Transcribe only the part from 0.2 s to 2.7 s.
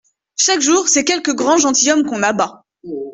Chaque jour c’est quelque grand gentilhomme qu’on abat.